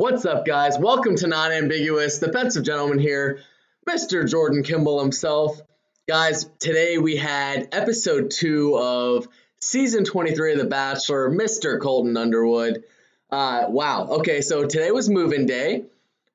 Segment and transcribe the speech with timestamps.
[0.00, 0.78] What's up, guys?
[0.78, 3.40] Welcome to Non Ambiguous, defensive gentleman here,
[3.86, 4.26] Mr.
[4.26, 5.60] Jordan Kimball himself.
[6.08, 9.28] Guys, today we had episode two of
[9.60, 11.78] season 23 of The Bachelor, Mr.
[11.78, 12.84] Colton Underwood.
[13.30, 14.06] Uh, wow.
[14.06, 15.84] Okay, so today was moving day.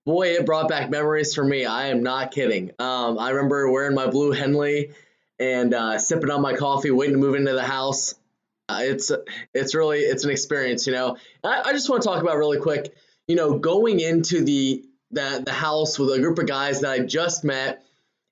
[0.06, 1.66] Boy, it brought back memories for me.
[1.66, 2.70] I am not kidding.
[2.78, 4.92] Um, I remember wearing my blue Henley
[5.40, 8.14] and uh, sipping on my coffee, waiting to move into the house.
[8.70, 9.12] Uh, it's
[9.56, 11.18] it's really it's an experience, you know.
[11.44, 12.94] I, I just want to talk about really quick
[13.28, 17.00] you know, going into the the, the house with a group of guys that I
[17.00, 17.84] just met,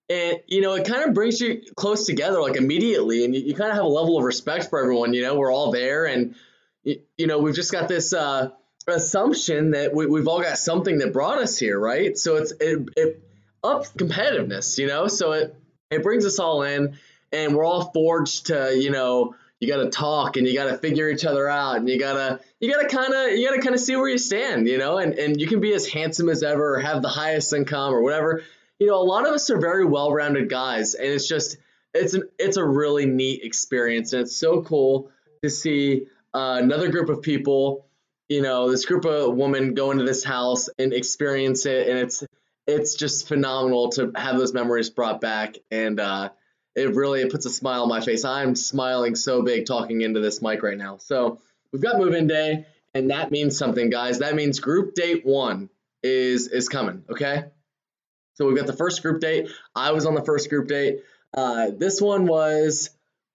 [0.10, 3.56] and you know, it kind of brings you close together like immediately, and you, you
[3.56, 5.14] kind of have a level of respect for everyone.
[5.14, 6.36] You know, we're all there, and
[6.84, 8.50] you, you know, we've just got this uh,
[8.88, 12.18] assumption that we, we've all got something that brought us here, right?
[12.18, 13.24] So it's it, it
[13.64, 15.08] ups competitiveness, you know.
[15.08, 15.56] So it
[15.90, 16.98] it brings us all in,
[17.32, 20.78] and we're all forged to you know you got to talk and you got to
[20.78, 23.82] figure each other out and you gotta you gotta kind of you gotta kind of
[23.82, 24.98] see where you stand you know?
[24.98, 28.02] And and you can be as handsome as ever or have the highest income or
[28.02, 28.44] whatever.
[28.80, 31.58] You know a lot of us are very well-rounded guys and it's just
[31.94, 35.10] it's an it's a really neat experience and it's so cool
[35.42, 37.88] to see uh, another group of people
[38.30, 42.24] you know this group of women go into this house and experience it and it's
[42.66, 46.30] it's just phenomenal to have those memories brought back and uh
[46.76, 48.26] it really it puts a smile on my face.
[48.26, 50.98] I'm smiling so big talking into this mic right now.
[50.98, 51.40] So
[51.72, 54.20] we've got move-in day, and that means something, guys.
[54.20, 55.70] That means group date one
[56.02, 57.04] is is coming.
[57.10, 57.46] Okay.
[58.36, 59.50] So we've got the first group date.
[59.76, 61.04] I was on the first group date.
[61.36, 62.90] Uh, this one was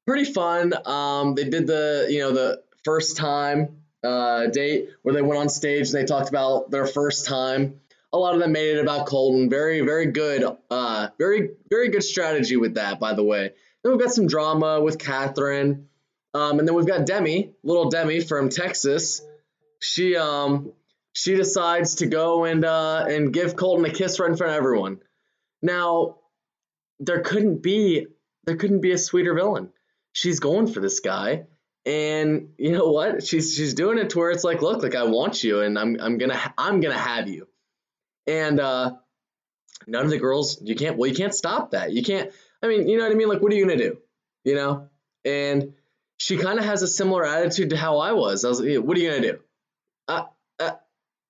[0.06, 0.72] pretty fun.
[0.86, 5.48] Um, they did the you know the first time uh, date where they went on
[5.48, 7.80] stage and they talked about their first time
[8.12, 9.50] a lot of them made it about Colton.
[9.50, 10.44] Very, very good.
[10.70, 13.52] Uh, very, very good strategy with that, by the way.
[13.82, 15.88] Then we've got some drama with Catherine.
[16.34, 19.22] Um, and then we've got Demi, little Demi from Texas.
[19.80, 20.72] She um
[21.12, 24.56] she decides to go and uh, and give Colton a kiss right in front of
[24.56, 25.00] everyone.
[25.62, 26.18] Now,
[27.00, 28.06] there couldn't be
[28.44, 29.70] there couldn't be a sweeter villain.
[30.12, 31.46] She's going for this guy,
[31.84, 33.26] and you know what?
[33.26, 35.96] She's she's doing it to where it's like, look, like I want you, and I'm
[36.00, 37.47] I'm gonna I'm gonna have you
[38.28, 38.92] and uh,
[39.86, 41.92] none of the girls you can't well you can't stop that.
[41.92, 42.30] You can't
[42.62, 43.28] i mean you know what i mean?
[43.28, 43.98] Like what are you gonna do?
[44.44, 44.88] You know?
[45.24, 45.74] And
[46.18, 48.44] she kind of has a similar attitude to how i was.
[48.44, 49.38] I was like what are you gonna do?
[50.06, 50.24] Uh,
[50.60, 50.70] uh,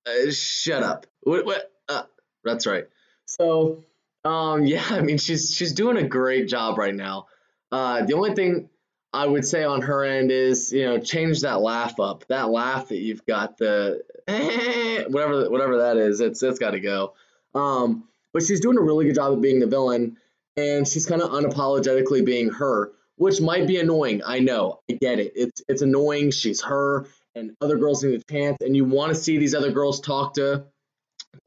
[0.06, 1.06] uh shut up.
[1.22, 2.03] What, what uh,
[2.44, 2.84] that's right.
[3.26, 3.84] So
[4.25, 7.26] um yeah i mean she's she's doing a great job right now.
[7.70, 8.69] Uh the only thing
[9.12, 12.26] I would say on her end is, you know, change that laugh up.
[12.28, 14.02] That laugh that you've got the
[15.08, 17.14] whatever whatever that is, it's it's got to go.
[17.54, 20.18] Um, but she's doing a really good job of being the villain,
[20.56, 24.22] and she's kind of unapologetically being her, which might be annoying.
[24.24, 25.32] I know, I get it.
[25.34, 26.30] It's it's annoying.
[26.30, 29.72] She's her, and other girls need a chance, and you want to see these other
[29.72, 30.66] girls talk to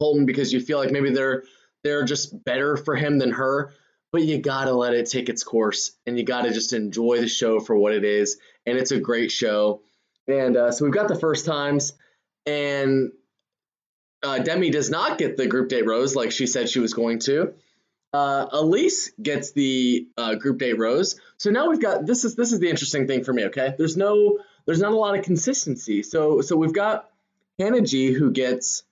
[0.00, 1.44] Colton because you feel like maybe they're
[1.84, 3.72] they're just better for him than her
[4.12, 7.58] but you gotta let it take its course and you gotta just enjoy the show
[7.58, 8.36] for what it is.
[8.66, 9.80] And it's a great show.
[10.28, 11.94] And uh, so we've got the first times,
[12.46, 13.10] and
[14.22, 17.18] uh, Demi does not get the group date rose like she said she was going
[17.20, 17.54] to.
[18.12, 21.18] Uh, Elyse gets the uh, group date rose.
[21.38, 23.46] So now we've got this is this is the interesting thing for me.
[23.46, 26.02] Okay, there's no there's not a lot of consistency.
[26.02, 27.08] So so we've got
[27.58, 28.84] Hannah G who gets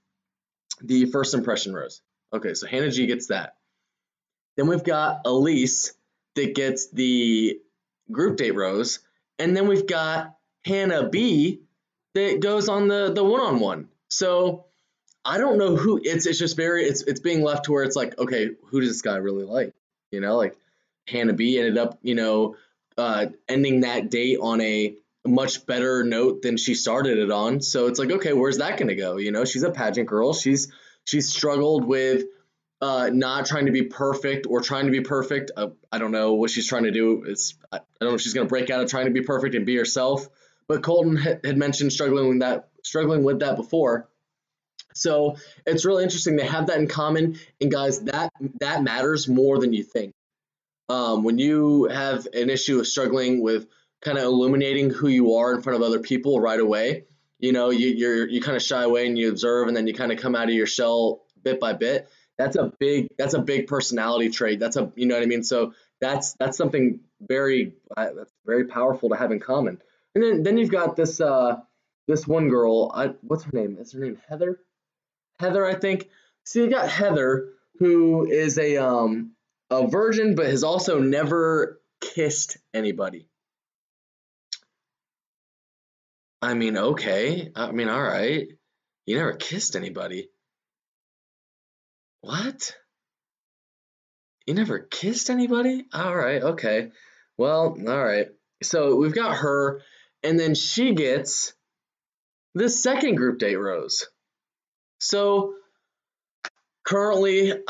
[0.82, 2.00] the first impression rose.
[2.32, 3.56] Okay, so Hannah G gets that.
[4.60, 5.93] Then we've got Elyse
[6.34, 7.59] that gets the
[8.12, 8.98] group date rose.
[9.38, 11.62] And then we've got Hannah B
[12.12, 13.88] that goes on the the one on one.
[14.09, 14.66] So
[15.25, 17.97] I don't know who it's it's just very it's it's being left to where it's
[17.97, 19.72] like, okay, who does this guy really like?
[20.10, 20.59] You know, like
[21.09, 22.56] Hannah B ended up, you know,
[22.98, 24.94] uh, ending that date on a
[25.25, 27.62] much better note than she started it on.
[27.62, 29.16] So it's like, okay, where's that gonna go?
[29.16, 30.34] You know, she's a pageant girl.
[30.34, 30.71] She's
[31.06, 32.25] she's struggled with
[32.80, 35.50] uh, not trying to be perfect or trying to be perfect.
[35.56, 37.24] Uh, I don't know what she's trying to do.
[37.26, 39.54] It's I don't know if she's going to break out of trying to be perfect
[39.54, 40.28] and be herself.
[40.66, 44.08] But Colton had mentioned struggling with that, struggling with that before.
[44.94, 45.36] So
[45.66, 46.36] it's really interesting.
[46.36, 50.12] They have that in common, and guys, that that matters more than you think.
[50.88, 53.66] Um, when you have an issue of struggling with
[54.00, 57.04] kind of illuminating who you are in front of other people right away,
[57.38, 59.94] you know, you, you're you kind of shy away and you observe, and then you
[59.94, 62.09] kind of come out of your shell bit by bit
[62.41, 64.59] that's a big that's a big personality trait.
[64.59, 65.42] That's a you know what I mean.
[65.42, 69.78] So that's that's something very uh, that's very powerful to have in common.
[70.15, 71.57] And then then you've got this uh
[72.09, 72.91] this one girl.
[72.95, 73.77] I, what's her name?
[73.78, 74.59] Is her name Heather?
[75.39, 76.09] Heather, I think.
[76.45, 79.33] So you got Heather, who is a um
[79.69, 83.28] a virgin, but has also never kissed anybody.
[86.41, 87.53] I mean, okay.
[87.54, 88.48] I mean, all right.
[89.04, 90.31] You never kissed anybody.
[92.21, 92.75] What?
[94.47, 95.87] You never kissed anybody?
[95.93, 96.91] All right, okay.
[97.37, 98.28] Well, all right.
[98.63, 99.81] So we've got her,
[100.22, 101.55] and then she gets
[102.55, 104.07] the second group date rose.
[104.99, 105.55] So
[106.84, 107.55] currently,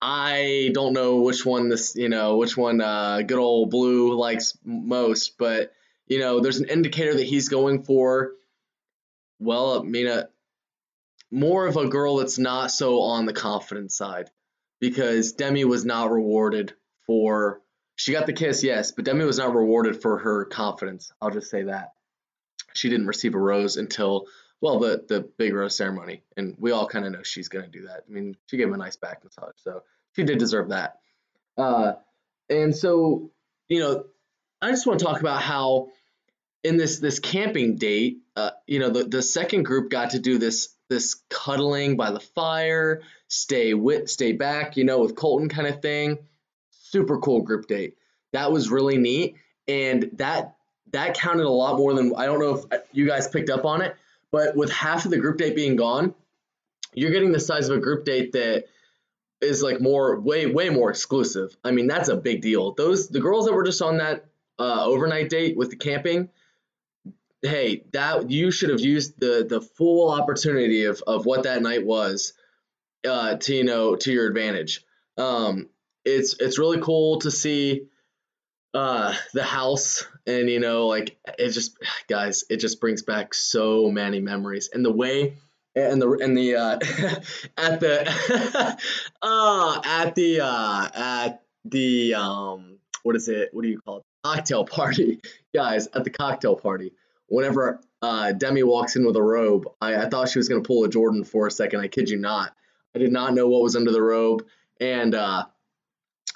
[0.00, 4.56] I don't know which one this, you know, which one uh, good old blue likes
[4.64, 5.72] most, but
[6.06, 8.32] you know, there's an indicator that he's going for.
[9.40, 10.24] Well, uh,
[11.30, 14.30] more of a girl that's not so on the confident side,
[14.80, 16.74] because Demi was not rewarded
[17.06, 17.60] for.
[17.96, 21.12] She got the kiss, yes, but Demi was not rewarded for her confidence.
[21.20, 21.94] I'll just say that
[22.74, 24.26] she didn't receive a rose until
[24.60, 27.86] well the the big rose ceremony, and we all kind of know she's gonna do
[27.86, 28.04] that.
[28.08, 29.82] I mean, she gave him a nice back massage, so
[30.14, 30.98] she did deserve that.
[31.56, 31.94] Uh,
[32.48, 33.30] and so
[33.68, 34.04] you know,
[34.62, 35.88] I just want to talk about how
[36.64, 40.38] in this this camping date, uh, you know, the the second group got to do
[40.38, 45.66] this this cuddling by the fire, stay with stay back, you know, with Colton kind
[45.66, 46.18] of thing.
[46.70, 47.94] Super cool group date.
[48.32, 49.36] That was really neat,
[49.66, 50.56] and that
[50.92, 53.82] that counted a lot more than I don't know if you guys picked up on
[53.82, 53.94] it,
[54.30, 56.14] but with half of the group date being gone,
[56.94, 58.64] you're getting the size of a group date that
[59.40, 61.56] is like more way way more exclusive.
[61.64, 62.72] I mean, that's a big deal.
[62.72, 64.26] Those the girls that were just on that
[64.58, 66.28] uh, overnight date with the camping,
[67.42, 71.84] hey, that you should have used the the full opportunity of of what that night
[71.84, 72.32] was
[73.06, 74.84] uh, to you know to your advantage.
[75.16, 75.68] Um,
[76.04, 77.86] it's it's really cool to see
[78.74, 83.90] uh the house and you know like it just guys it just brings back so
[83.90, 84.68] many memories.
[84.72, 85.34] And the way
[85.74, 86.72] and the and the uh
[87.56, 88.78] at the
[89.22, 94.02] uh at the uh at the um what is it what do you call it?
[94.24, 95.20] Cocktail party.
[95.54, 96.92] Guys at the cocktail party
[97.28, 100.66] whenever uh demi walks in with a robe i, I thought she was going to
[100.66, 102.52] pull a jordan for a second i kid you not
[102.94, 104.44] i did not know what was under the robe
[104.80, 105.46] and uh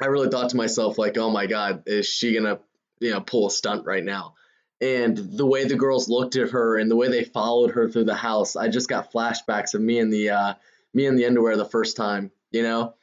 [0.00, 2.58] I really thought to myself, like, oh my God, is she gonna,
[3.00, 4.34] you know, pull a stunt right now?
[4.80, 8.04] And the way the girls looked at her and the way they followed her through
[8.04, 10.54] the house, I just got flashbacks of me in the uh,
[10.92, 12.94] me in the underwear the first time, you know.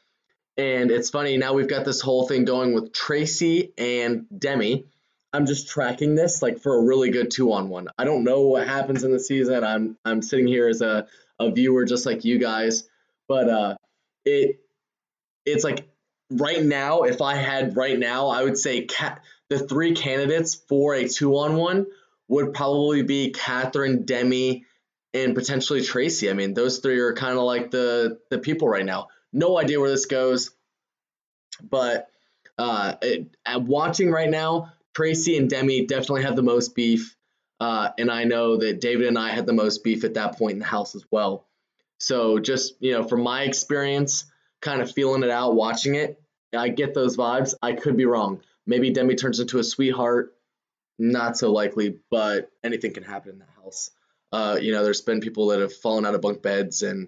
[0.58, 4.88] And it's funny now we've got this whole thing going with Tracy and Demi.
[5.32, 7.88] I'm just tracking this like for a really good two on one.
[7.98, 9.64] I don't know what happens in the season.
[9.64, 11.08] I'm I'm sitting here as a,
[11.40, 12.90] a viewer just like you guys,
[13.28, 13.76] but uh,
[14.26, 14.60] it
[15.46, 15.88] it's like
[16.32, 18.88] right now, if I had right now, I would say
[19.50, 21.88] the three candidates for a two on one
[22.28, 24.66] would probably be Catherine, Demi,
[25.14, 26.30] and potentially Tracy.
[26.30, 29.08] I mean, those three are kind of like the the people right now.
[29.32, 30.52] No idea where this goes,
[31.62, 32.08] but
[32.58, 37.16] uh, it, watching right now, Tracy and Demi definitely have the most beef,
[37.62, 40.56] uh, and I know that David and I had the most beef at that point
[40.56, 41.48] in the house as well.
[42.02, 44.26] So just you know, from my experience,
[44.62, 46.22] kind of feeling it out, watching it.
[46.54, 47.54] I get those vibes.
[47.62, 48.42] I could be wrong.
[48.68, 50.36] Maybe Demi turns into a sweetheart.
[50.98, 53.92] Not so likely, but anything can happen in that house.
[54.34, 57.08] Uh, you know, there's been people that have fallen out of bunk beds and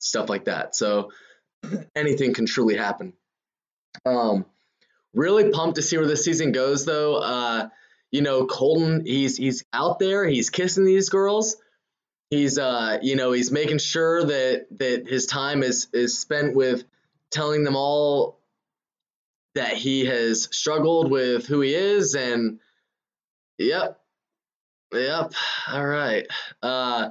[0.00, 0.76] stuff like that.
[0.76, 1.12] So
[1.96, 3.14] anything can truly happen.
[4.04, 4.44] Um,
[5.16, 7.16] really pumped to see where this season goes, though.
[7.16, 7.68] Uh,
[8.12, 11.56] you know, Colton, he's he's out there, he's kissing these girls.
[12.30, 16.84] He's uh, you know, he's making sure that that his time is is spent with
[17.30, 18.38] telling them all
[19.56, 22.60] that he has struggled with who he is and
[23.58, 23.98] yep
[24.92, 25.32] yep
[25.66, 26.26] all right
[26.62, 27.08] uh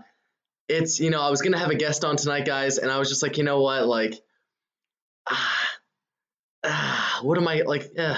[0.70, 3.10] it's you know i was gonna have a guest on tonight guys and i was
[3.10, 4.22] just like you know what like
[5.28, 5.65] ah,
[6.66, 8.18] ah what am i like eh,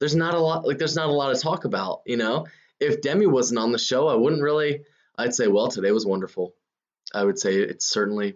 [0.00, 2.46] there's not a lot like there's not a lot to talk about you know
[2.80, 4.82] if demi wasn't on the show i wouldn't really
[5.18, 6.54] i'd say well today was wonderful
[7.14, 8.34] i would say it's certainly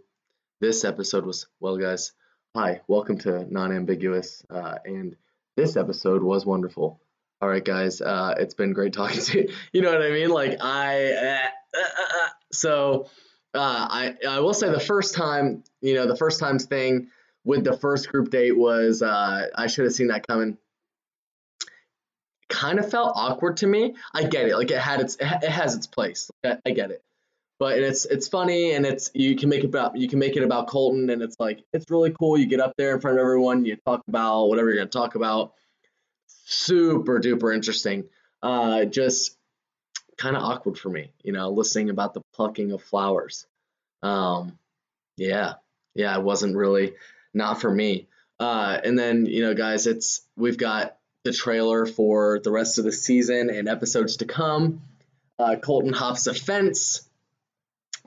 [0.60, 2.12] this episode was well guys
[2.56, 5.14] Hi, welcome to Non Ambiguous, uh, and
[5.56, 7.00] this episode was wonderful.
[7.42, 9.48] All right, guys, uh, it's been great talking to you.
[9.72, 10.30] You know what I mean?
[10.30, 13.06] Like I, uh, uh, uh so
[13.54, 17.10] I I will say the first time, you know, the first times thing
[17.48, 20.58] with the first group date was I should have seen that coming.
[22.48, 23.94] Kind of felt awkward to me.
[24.14, 26.30] I get it, like it had its it has its place.
[26.44, 27.02] I, I get it
[27.58, 30.44] but it's it's funny and it's you can make it about you can make it
[30.44, 32.38] about Colton and it's like it's really cool.
[32.38, 35.16] You get up there in front of everyone, you talk about whatever you're gonna talk
[35.16, 35.54] about.
[36.44, 38.04] Super duper interesting.
[38.42, 39.36] Uh, just
[40.16, 43.46] kind of awkward for me, you know, listening about the plucking of flowers.
[44.02, 44.58] Um,
[45.16, 45.54] yeah,
[45.94, 46.94] yeah, it wasn't really
[47.34, 48.08] not for me.
[48.40, 52.84] Uh, and then you know, guys, it's we've got the trailer for the rest of
[52.84, 54.82] the season and episodes to come.
[55.38, 57.08] Uh, Colton hops a fence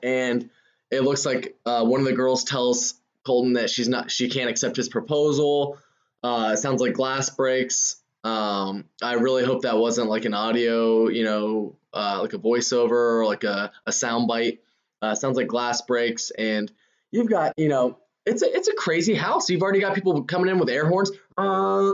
[0.03, 0.49] and
[0.89, 4.49] it looks like uh, one of the girls tells Colton that she's not she can't
[4.49, 5.77] accept his proposal.
[6.23, 7.97] Uh, sounds like glass breaks.
[8.23, 13.19] Um, I really hope that wasn't like an audio, you know, uh, like a voiceover
[13.19, 14.59] or like a, a sound bite.
[15.01, 16.71] Uh, sounds like glass breaks, and
[17.09, 19.49] you've got, you know, it's a it's a crazy house.
[19.49, 21.91] You've already got people coming in with air horns, uh,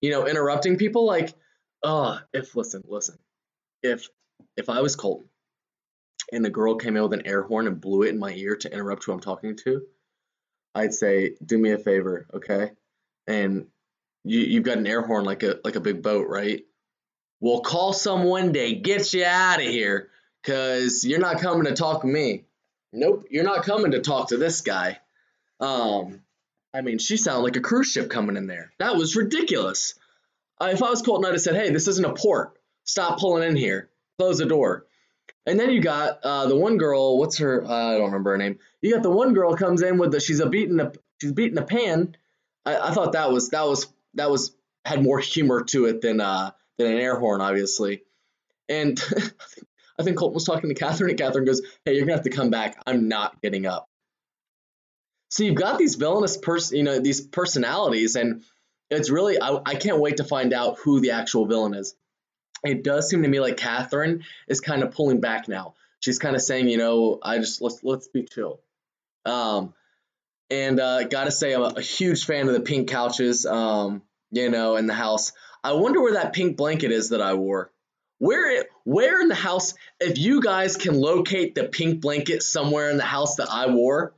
[0.00, 1.06] you know, interrupting people.
[1.06, 1.34] Like,
[1.82, 3.18] uh, if listen, listen,
[3.82, 4.08] if
[4.56, 5.28] if I was Colton
[6.32, 8.56] and a girl came in with an air horn and blew it in my ear
[8.56, 9.82] to interrupt who I'm talking to,
[10.74, 12.72] I'd say, do me a favor, okay?
[13.26, 13.66] And
[14.24, 16.64] you you've got an air horn like a like a big boat, right?
[17.40, 20.10] We'll call someone to get you out of here,
[20.44, 22.44] cause you're not coming to talk to me.
[22.92, 24.98] Nope, you're not coming to talk to this guy.
[25.60, 26.20] Um,
[26.74, 28.72] I mean, she sounded like a cruise ship coming in there.
[28.78, 29.94] That was ridiculous.
[30.60, 32.58] Uh, if I was Colton, I'd have said, "Hey, this isn't a port.
[32.84, 33.90] Stop pulling in here.
[34.18, 34.86] Close the door."
[35.46, 37.18] And then you got uh, the one girl.
[37.18, 37.64] What's her?
[37.64, 38.58] Uh, I don't remember her name.
[38.80, 41.58] You got the one girl comes in with the she's a beating a she's beating
[41.58, 42.16] a pan.
[42.64, 46.20] I, I thought that was that was that was had more humor to it than
[46.20, 48.02] uh than an air horn, obviously.
[48.68, 49.00] And
[49.98, 52.30] I think Colton was talking to Catherine, and Catherine goes, "Hey, you're gonna have to
[52.30, 52.82] come back.
[52.86, 53.88] I'm not getting up."
[55.28, 58.42] So you've got these villainous person, you know, these personalities, and
[58.90, 61.94] it's really I, I can't wait to find out who the actual villain is.
[62.64, 65.74] It does seem to me like Catherine is kind of pulling back now.
[66.00, 68.60] She's kind of saying, you know, I just let's let's be chill.
[69.24, 69.74] Um,
[70.50, 73.44] and uh, gotta say, I'm a, a, huge fan of the pink couches.
[73.44, 75.32] Um, you know, in the house.
[75.62, 77.70] I wonder where that pink blanket is that I wore.
[78.18, 79.74] Where it, where in the house?
[80.00, 84.14] If you guys can locate the pink blanket somewhere in the house that I wore,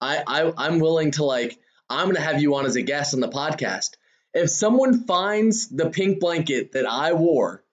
[0.00, 1.58] I, I I'm willing to like.
[1.88, 3.90] I'm gonna have you on as a guest on the podcast.
[4.34, 7.64] If someone finds the pink blanket that I wore,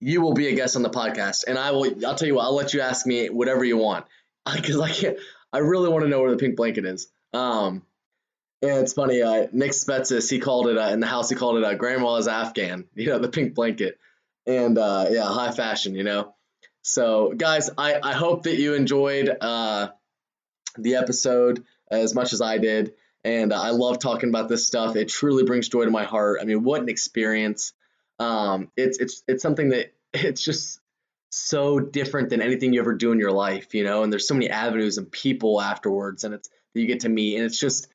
[0.00, 2.06] you will be a guest on the podcast, and I will.
[2.06, 2.44] I'll tell you what.
[2.44, 4.06] I'll let you ask me whatever you want
[4.46, 5.18] I because I can't.
[5.52, 7.08] I really want to know where the pink blanket is.
[7.34, 7.82] Um,
[8.62, 9.22] yeah, it's funny.
[9.22, 11.28] Uh, Nick Spetsis, he called it uh, in the house.
[11.28, 13.98] He called it uh, "Grandma's Afghan." You know, the pink blanket,
[14.46, 15.94] and uh, yeah, high fashion.
[15.94, 16.34] You know,
[16.82, 19.90] so guys, I I hope that you enjoyed uh,
[20.78, 24.96] the episode as much as I did, and I love talking about this stuff.
[24.96, 26.38] It truly brings joy to my heart.
[26.40, 27.72] I mean, what an experience!
[28.18, 30.80] Um, it's it's it's something that it's just
[31.30, 34.02] so different than anything you ever do in your life, you know.
[34.02, 37.36] And there's so many avenues and people afterwards, and it's that you get to meet,
[37.36, 37.88] and it's just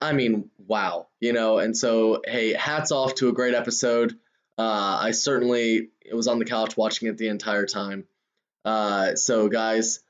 [0.00, 4.18] I mean, wow, you know, and so hey, hats off to a great episode.
[4.58, 8.04] Uh, I certainly was on the couch watching it the entire time.
[8.64, 10.00] Uh, so guys,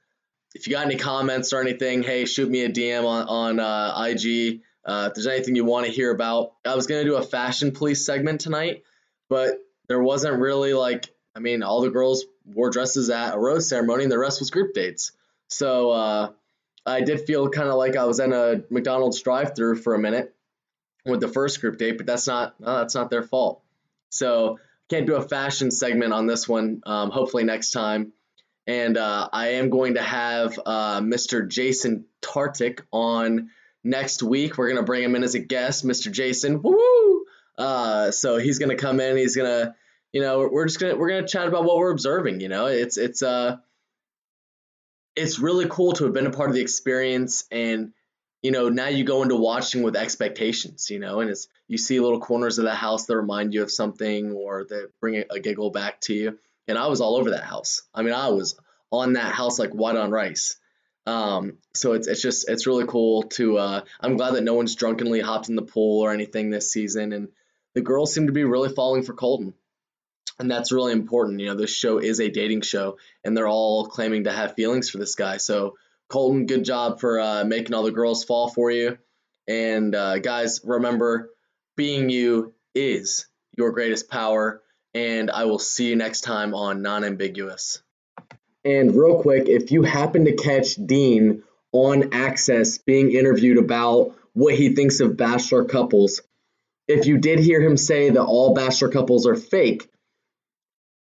[0.54, 4.06] if you got any comments or anything, hey, shoot me a DM on on uh,
[4.06, 4.62] IG.
[4.84, 7.73] Uh, if there's anything you want to hear about, I was gonna do a fashion
[7.73, 8.84] police segment tonight,
[9.28, 9.58] but
[9.88, 14.04] there wasn't really like, I mean, all the girls wore dresses at a rose ceremony,
[14.04, 15.12] and the rest was group dates.
[15.49, 16.30] So uh,
[16.87, 20.34] I did feel kind of like I was in a McDonald's drive-through for a minute
[21.04, 23.62] with the first group date, but that's not no, that's not their fault.
[24.11, 24.58] So
[24.88, 26.82] can't do a fashion segment on this one.
[26.84, 28.12] Um, hopefully next time.
[28.66, 31.47] And uh, I am going to have uh, Mr.
[31.47, 33.50] Jason Tartick on
[33.83, 34.56] next week.
[34.56, 36.11] We're gonna bring him in as a guest, Mr.
[36.11, 36.62] Jason.
[36.62, 37.25] Woo!
[37.59, 39.16] Uh, so he's gonna come in.
[39.16, 39.76] He's gonna,
[40.12, 42.40] you know, we're just gonna we're gonna chat about what we're observing.
[42.40, 43.59] You know, it's it's uh
[45.16, 47.92] it's really cool to have been a part of the experience and
[48.42, 52.00] you know now you go into watching with expectations you know and it's you see
[52.00, 55.40] little corners of the house that remind you of something or that bring a, a
[55.40, 58.59] giggle back to you and i was all over that house i mean i was
[58.90, 60.56] on that house like white on rice
[61.06, 64.75] um, so it's, it's just it's really cool to uh, i'm glad that no one's
[64.75, 67.28] drunkenly hopped in the pool or anything this season and
[67.75, 69.52] the girls seem to be really falling for colton
[70.38, 71.40] and that's really important.
[71.40, 74.90] You know, this show is a dating show, and they're all claiming to have feelings
[74.90, 75.37] for this guy.
[75.37, 75.76] So,
[76.09, 78.99] Colton, good job for uh, making all the girls fall for you.
[79.47, 81.30] And uh, guys, remember,
[81.76, 84.62] being you is your greatest power.
[84.94, 87.82] And I will see you next time on Non Ambiguous.
[88.64, 94.54] And real quick, if you happen to catch Dean on Access being interviewed about what
[94.54, 96.22] he thinks of bachelor couples,
[96.86, 99.88] if you did hear him say that all bachelor couples are fake,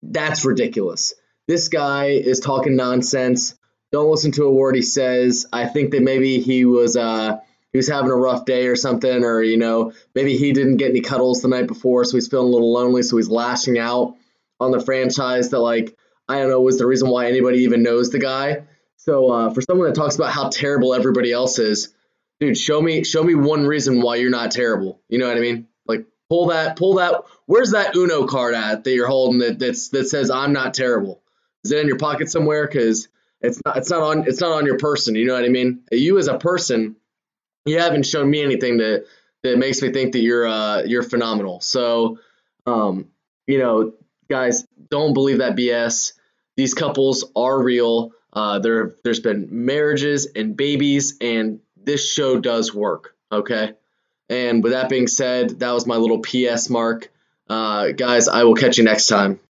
[0.03, 1.15] that's ridiculous.
[1.47, 3.59] This guy is talking nonsense.
[3.91, 5.47] Don't listen to a word he says.
[5.53, 7.39] I think that maybe he was uh,
[7.73, 10.91] he was having a rough day or something, or you know, maybe he didn't get
[10.91, 14.17] any cuddles the night before, so he's feeling a little lonely, so he's lashing out
[14.61, 15.97] on the franchise that like
[16.29, 18.65] I don't know was the reason why anybody even knows the guy.
[18.97, 21.95] So uh, for someone that talks about how terrible everybody else is,
[22.41, 25.01] dude, show me show me one reason why you're not terrible.
[25.09, 25.69] You know what I mean?
[25.87, 29.89] Like pull that pull that where's that uno card at that you're holding that that's
[29.91, 31.23] that says i'm not terrible
[31.65, 32.67] Is it in your pocket somewhere?
[32.67, 33.09] Because
[33.41, 35.15] it's not it's not on it's not on your person.
[35.15, 35.81] You know what I mean?
[35.93, 36.97] You as a person,
[37.69, 39.07] you haven't shown me anything that
[39.43, 41.61] that makes me think that you're uh, you're phenomenal.
[41.61, 42.19] So,
[42.67, 43.09] um,
[43.47, 43.93] you know,
[44.29, 46.13] guys, don't believe that BS.
[46.57, 48.13] These couples are real.
[48.33, 53.15] Uh, there, there's been marriages and babies, and this show does work.
[53.31, 53.75] Okay.
[54.29, 57.11] And with that being said, that was my little PS mark.
[57.49, 59.41] Uh, guys, I will catch you next time.